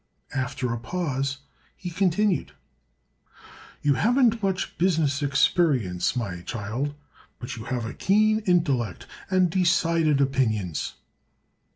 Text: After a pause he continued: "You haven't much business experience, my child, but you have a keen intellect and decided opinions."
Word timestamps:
After 0.33 0.73
a 0.73 0.79
pause 0.79 1.37
he 1.75 1.91
continued: 1.91 2.53
"You 3.83 3.93
haven't 3.93 4.41
much 4.41 4.75
business 4.79 5.21
experience, 5.21 6.15
my 6.15 6.41
child, 6.41 6.95
but 7.37 7.55
you 7.55 7.65
have 7.65 7.85
a 7.85 7.93
keen 7.93 8.39
intellect 8.47 9.05
and 9.29 9.51
decided 9.51 10.19
opinions." 10.19 10.95